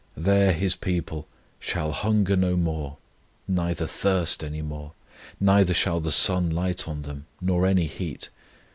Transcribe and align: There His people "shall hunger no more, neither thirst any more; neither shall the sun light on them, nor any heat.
There 0.17 0.51
His 0.53 0.75
people 0.75 1.27
"shall 1.59 1.91
hunger 1.91 2.35
no 2.35 2.57
more, 2.57 2.97
neither 3.47 3.85
thirst 3.85 4.43
any 4.43 4.63
more; 4.63 4.93
neither 5.39 5.75
shall 5.75 5.99
the 5.99 6.11
sun 6.11 6.49
light 6.49 6.87
on 6.87 7.03
them, 7.03 7.27
nor 7.39 7.67
any 7.67 7.85
heat. 7.85 8.29